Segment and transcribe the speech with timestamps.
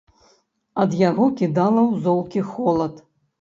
[0.83, 3.05] Ад яго кідала ў золкі холад.